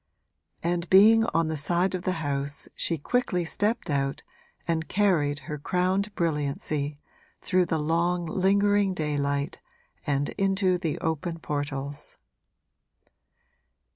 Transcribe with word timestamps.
And 0.63 0.89
being 0.89 1.25
on 1.25 1.47
the 1.47 1.55
side 1.55 1.93
of 1.93 2.01
the 2.01 2.13
house 2.25 2.67
she 2.75 2.97
quickly 2.97 3.45
stepped 3.45 3.87
out 3.87 4.23
and 4.67 4.87
carried 4.87 5.37
her 5.41 5.59
crowned 5.59 6.15
brilliancy 6.15 6.97
through 7.39 7.67
the 7.67 7.77
long 7.77 8.25
lingering 8.25 8.95
daylight 8.95 9.59
and 10.07 10.29
into 10.39 10.79
the 10.79 10.97
open 11.01 11.37
portals. 11.37 12.17